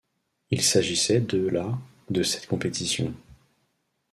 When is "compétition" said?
2.47-3.13